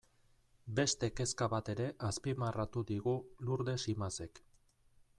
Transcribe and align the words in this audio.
Beste 0.79 1.09
kezka 1.19 1.49
bat 1.55 1.69
ere 1.75 1.91
azpimarratu 2.09 2.87
digu 2.95 3.17
Lurdes 3.49 3.81
Imazek. 3.97 4.47